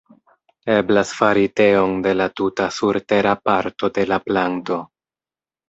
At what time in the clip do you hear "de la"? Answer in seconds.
2.07-2.27, 4.01-4.21